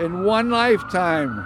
[0.00, 1.44] in one lifetime.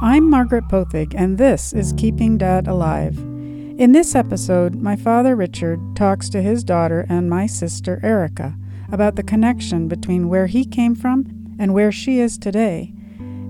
[0.00, 3.18] I'm Margaret Poethig, and this is Keeping Dad Alive.
[3.18, 8.54] In this episode, my father Richard talks to his daughter and my sister Erica
[8.92, 12.94] about the connection between where he came from and where she is today.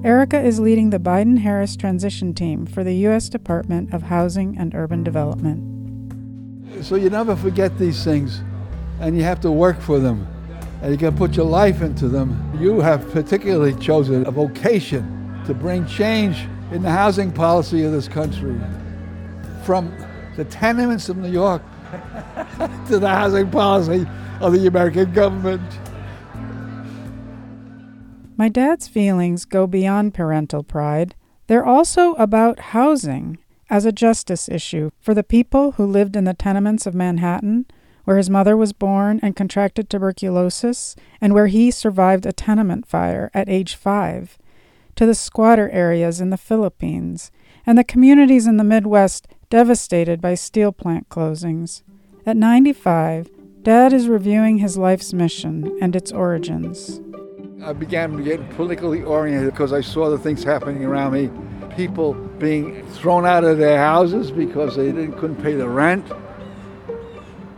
[0.02, 3.28] Erica is leading the Biden Harris transition team for the U.S.
[3.28, 5.60] Department of Housing and Urban Development.
[6.82, 8.40] So you never forget these things,
[8.98, 10.26] and you have to work for them,
[10.82, 12.58] and you can put your life into them.
[12.60, 18.08] You have particularly chosen a vocation to bring change in the housing policy of this
[18.08, 18.60] country.
[19.64, 19.94] From
[20.36, 21.62] the tenements of New York
[22.88, 24.06] to the housing policy
[24.40, 25.62] of the American government.
[28.36, 31.14] My dad's feelings go beyond parental pride.
[31.46, 33.38] They're also about housing
[33.70, 37.66] as a justice issue for the people who lived in the tenements of Manhattan,
[38.04, 43.30] where his mother was born and contracted tuberculosis, and where he survived a tenement fire
[43.32, 44.38] at age five,
[44.96, 47.30] to the squatter areas in the Philippines,
[47.64, 51.82] and the communities in the Midwest devastated by steel plant closings.
[52.26, 53.30] At 95,
[53.62, 57.00] Dad is reviewing his life's mission and its origins.
[57.64, 61.30] I began to get politically oriented because I saw the things happening around me.
[61.76, 66.04] People being thrown out of their houses because they didn't, couldn't pay the rent.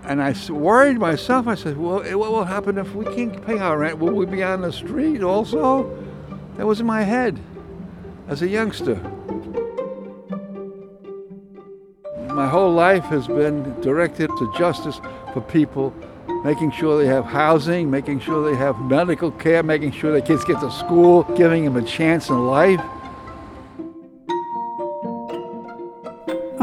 [0.05, 1.47] And I worried myself.
[1.47, 3.99] I said, well, what will happen if we can't pay our rent?
[3.99, 5.91] Will we be on the street also?
[6.57, 7.41] That was in my head
[8.29, 8.97] as a youngster.
[12.29, 15.01] My whole life has been directed to justice
[15.33, 15.95] for people
[16.45, 20.45] making sure they have housing, making sure they have medical care, making sure their kids
[20.45, 22.81] get to school, giving them a chance in life.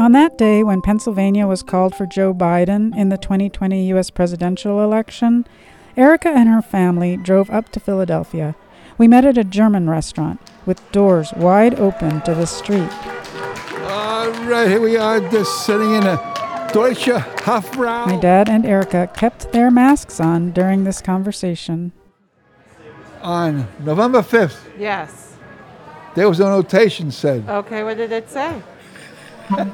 [0.02, 4.10] On that day, when Pennsylvania was called for Joe Biden in the 2020 U.S.
[4.10, 5.46] presidential election,
[5.96, 8.56] Erica and her family drove up to Philadelphia.
[8.98, 12.90] We met at a German restaurant with doors wide open to the street.
[13.92, 16.16] All right, here we are, just sitting in a
[16.72, 18.06] Deutsche Hofbrau.
[18.06, 21.92] My dad and Erica kept their masks on during this conversation.
[23.20, 25.36] On November 5th, Yes.
[26.16, 28.62] there was a notation said, Okay, what did it say?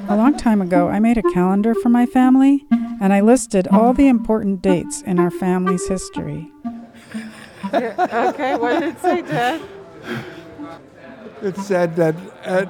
[0.09, 2.67] A long time ago, I made a calendar for my family,
[3.01, 6.51] and I listed all the important dates in our family's history.
[7.73, 9.61] Okay, what did it say, Dad?
[11.43, 12.69] it said that at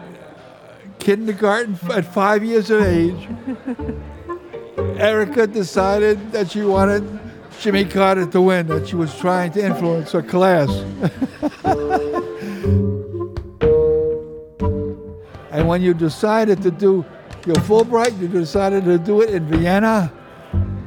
[0.98, 3.28] kindergarten, at five years of age,
[4.98, 7.18] Erica decided that she wanted
[7.60, 10.68] Jimmy Carter to win, that she was trying to influence her class.
[15.68, 17.04] and when you decided to do
[17.44, 20.10] your Fulbright, you decided to do it in Vienna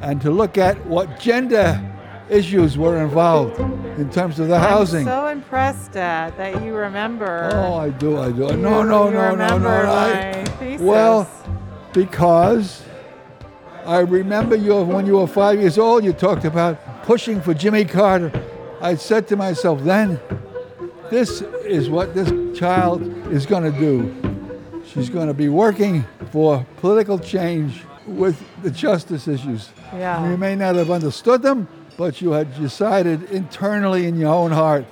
[0.02, 1.80] and to look at what gender
[2.28, 3.60] issues were involved
[4.00, 5.06] in terms of the housing.
[5.06, 7.50] I'm so impressed, Dad, that you remember.
[7.52, 8.46] Oh, I do, I do.
[8.46, 9.30] You- No, no, you no, no, no.
[9.30, 10.80] remember I, thesis.
[10.84, 11.28] well,
[11.92, 12.82] because
[13.86, 17.84] I remember you when you were five years old, you talked about pushing for Jimmy
[17.84, 18.32] Carter.
[18.80, 20.18] I said to myself then,
[21.08, 23.00] this is what this child
[23.30, 24.31] is going to do.
[24.86, 29.70] She's going to be working for political change with the justice issues.
[29.92, 30.28] Yeah.
[30.30, 34.84] You may not have understood them, but you had decided internally in your own heart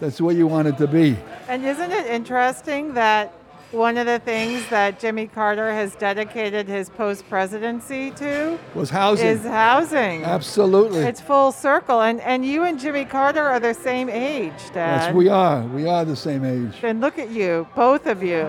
[0.00, 1.16] that's where you wanted to be.
[1.48, 3.32] And isn't it interesting that
[3.72, 9.26] one of the things that Jimmy Carter has dedicated his post presidency to Was housing.
[9.26, 10.24] is housing?
[10.24, 11.00] Absolutely.
[11.00, 12.02] It's full circle.
[12.02, 15.06] And, and you and Jimmy Carter are the same age, Dad.
[15.06, 15.62] Yes, we are.
[15.68, 16.74] We are the same age.
[16.82, 18.46] And look at you, both of you.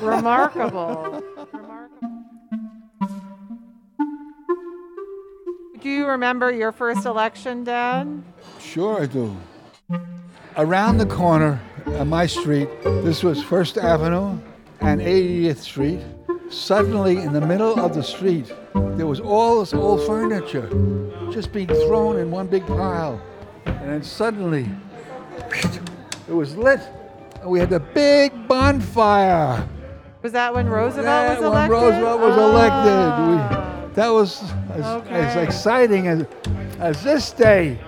[0.00, 1.22] Remarkable.
[1.52, 2.10] Remarkable.
[5.80, 8.22] Do you remember your first election, Dad?
[8.58, 9.34] Sure, I do.
[10.56, 14.38] Around the corner on my street, this was First Avenue
[14.80, 16.00] and 80th Street.
[16.50, 20.68] Suddenly, in the middle of the street, there was all this old furniture
[21.30, 23.20] just being thrown in one big pile.
[23.66, 24.68] And then suddenly,
[26.28, 26.80] it was lit,
[27.40, 29.68] and we had a big bonfire.
[30.22, 31.70] Was that when Roosevelt was when elected?
[31.70, 32.92] Roosevelt was elected.
[32.92, 33.86] Ah.
[33.86, 36.26] We, that was as, as exciting as,
[36.78, 37.78] as this day.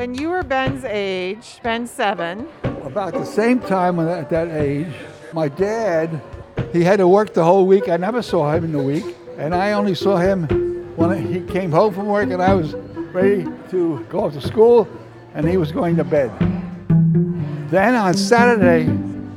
[0.00, 2.48] When you were Ben's age, Ben seven,
[2.84, 4.94] About the same time at that age,
[5.34, 6.22] my dad,
[6.72, 7.90] he had to work the whole week.
[7.90, 9.04] I never saw him in the week.
[9.36, 10.46] And I only saw him
[10.96, 12.72] when he came home from work and I was
[13.12, 14.88] ready to go off to school
[15.34, 16.30] and he was going to bed.
[17.68, 18.84] Then on Saturday,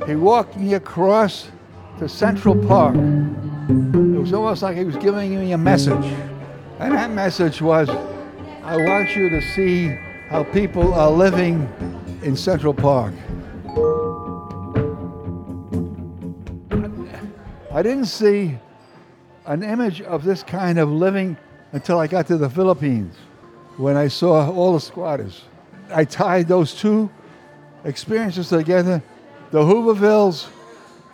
[0.06, 1.50] he walked me across
[1.98, 2.94] to Central Park.
[2.94, 6.06] It was almost like he was giving me a message.
[6.78, 7.90] And that message was,
[8.62, 9.94] I want you to see
[10.28, 11.68] how people are living
[12.22, 13.12] in Central Park.
[17.72, 18.56] I didn't see
[19.46, 21.36] an image of this kind of living
[21.72, 23.14] until I got to the Philippines
[23.76, 25.42] when I saw all the squatters.
[25.90, 27.10] I tied those two
[27.84, 29.02] experiences together
[29.50, 30.46] the Hoovervilles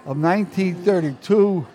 [0.07, 1.67] of 1932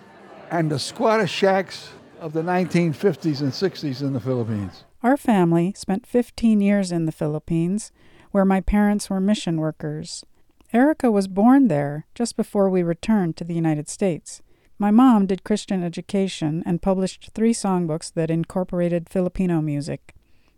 [0.51, 1.89] and the squatter shacks
[2.19, 4.83] of the 1950s and 60s in the Philippines.
[5.03, 7.91] Our family spent 15 years in the Philippines,
[8.31, 10.25] where my parents were mission workers.
[10.73, 14.41] Erica was born there just before we returned to the United States.
[14.77, 20.13] My mom did Christian education and published three songbooks that incorporated Filipino music.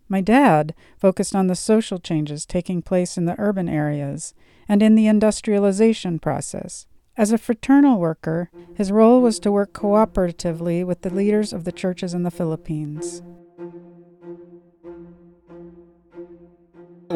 [0.09, 4.33] My dad focused on the social changes taking place in the urban areas
[4.67, 6.87] and in the industrialization process.
[7.15, 11.71] As a fraternal worker, his role was to work cooperatively with the leaders of the
[11.71, 13.21] churches in the Philippines.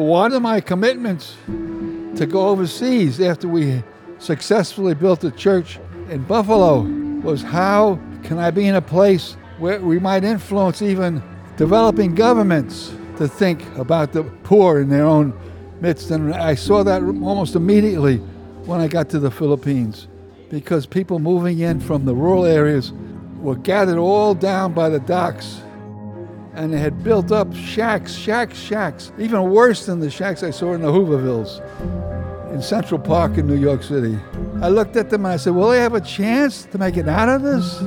[0.02, 3.84] One of my commitments to go overseas after we
[4.18, 5.78] successfully built a church
[6.10, 6.80] in Buffalo
[7.22, 11.22] was how can I be in a place where we might influence even
[11.56, 15.38] developing governments to think about the poor in their own
[15.80, 16.10] midst.
[16.10, 18.16] And I saw that almost immediately
[18.66, 20.08] when I got to the Philippines
[20.50, 22.92] because people moving in from the rural areas
[23.38, 25.62] were gathered all down by the docks
[26.54, 30.74] and they had built up shacks, shacks, shacks, even worse than the shacks I saw
[30.74, 31.60] in the Hoovervilles
[32.52, 34.18] in Central Park in New York City.
[34.60, 37.08] I looked at them and I said, Will they have a chance to make it
[37.08, 37.80] out of this?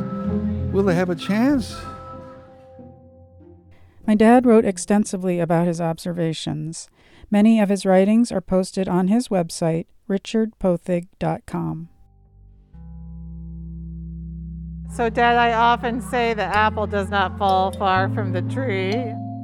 [0.74, 1.76] Will they have a chance?
[4.08, 6.90] My dad wrote extensively about his observations.
[7.32, 11.90] Many of his writings are posted on his website, richardpoethig.com.
[14.96, 18.94] So, Dad, I often say the apple does not fall far from the tree.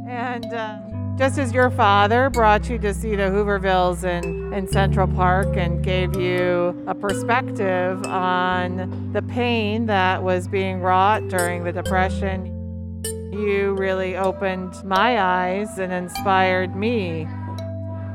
[0.07, 0.80] And uh,
[1.18, 5.83] just as your father brought you to see the Hoovervilles in, in Central Park and
[5.83, 13.74] gave you a perspective on the pain that was being wrought during the Depression, you
[13.74, 17.27] really opened my eyes and inspired me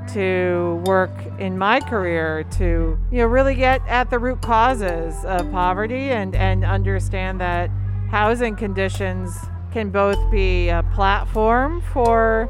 [0.09, 5.51] to work in my career to you know really get at the root causes of
[5.51, 7.71] poverty and and understand that
[8.11, 9.37] housing conditions
[9.73, 12.49] can both be a platform for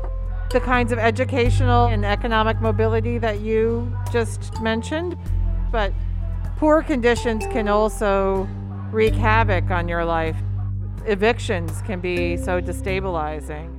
[0.53, 5.17] the kinds of educational and economic mobility that you just mentioned
[5.73, 5.93] but
[6.57, 8.49] poor conditions can also
[8.91, 10.37] wreak havoc on your life.
[11.07, 13.76] Evictions can be so destabilizing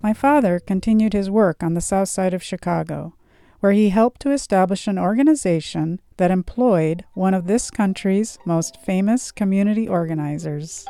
[0.00, 3.14] My father continued his work on the south side of Chicago,
[3.58, 9.32] where he helped to establish an organization that employed one of this country's most famous
[9.32, 10.86] community organizers.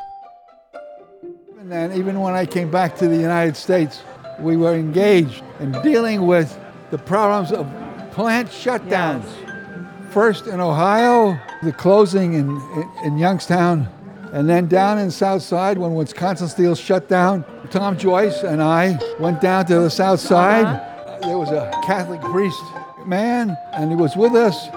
[1.59, 4.03] And then, even when I came back to the United States,
[4.39, 6.57] we were engaged in dealing with
[6.91, 7.67] the problems of
[8.11, 9.25] plant shutdowns.
[9.41, 10.13] Yes.
[10.13, 13.87] First in Ohio, the closing in, in, in Youngstown,
[14.31, 18.99] and then down in South Side when Wisconsin Steel shut down, Tom Joyce and I
[19.19, 20.65] went down to the South Side.
[20.65, 21.27] Uh-huh.
[21.27, 22.61] There was a Catholic priest
[23.05, 24.67] man, and he was with us.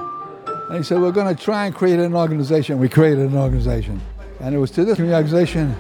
[0.69, 2.79] And he said, We're going to try and create an organization.
[2.79, 4.01] We created an organization.
[4.41, 5.77] And it was to this organization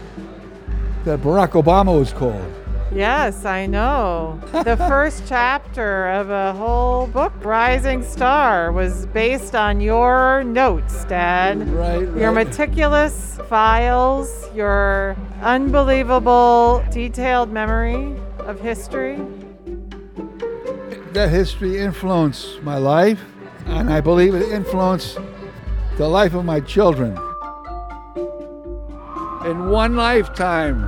[1.04, 2.62] that Barack Obama was called.
[2.94, 4.38] Yes, I know.
[4.52, 11.66] the first chapter of a whole book, Rising Star, was based on your notes, Dad.
[11.70, 12.00] Right.
[12.16, 19.18] Your meticulous files, your unbelievable detailed memory of history.
[21.12, 23.22] That history influenced my life,
[23.66, 25.18] and I believe it influenced
[25.96, 27.16] the life of my children.
[29.46, 30.84] In one lifetime,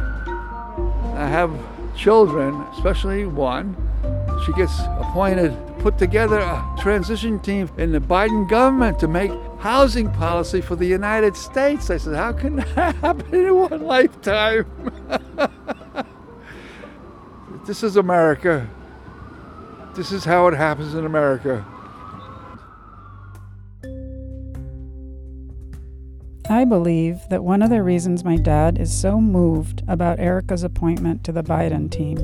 [1.17, 1.51] I have
[1.97, 3.77] children, especially one,
[4.45, 9.31] she gets appointed to put together a transition team in the Biden government to make
[9.59, 11.91] housing policy for the United States.
[11.91, 14.67] I said, How can that happen in one lifetime?
[17.67, 18.69] this is America.
[19.95, 21.65] This is how it happens in America.
[26.51, 31.25] I believe that one of the reasons my dad is so moved about Erica's appointment
[31.25, 32.19] to the Biden team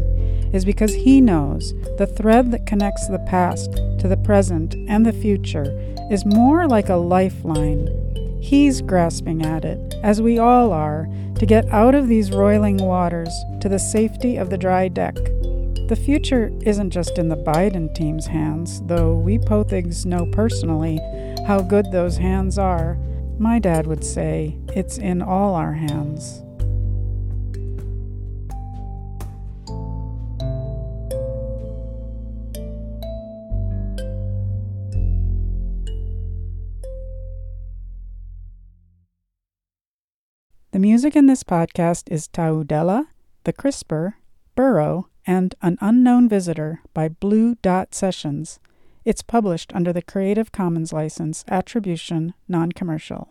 [0.52, 5.12] is because he knows the thread that connects the past to the present and the
[5.12, 5.64] future
[6.10, 7.88] is more like a lifeline.
[8.42, 13.32] He's grasping at it, as we all are, to get out of these roiling waters
[13.62, 15.14] to the safety of the dry deck.
[15.14, 21.00] The future isn't just in the Biden team's hands, though we Poethigs know personally
[21.46, 22.98] how good those hands are
[23.40, 26.42] My dad would say, It's in all our hands.
[40.72, 43.06] The music in this podcast is Taudella,
[43.44, 44.16] The Crisper,
[44.54, 48.60] Burrow, and An Unknown Visitor by Blue Dot Sessions.
[49.04, 53.28] It's published under the Creative Commons license, Attribution, Non Commercial.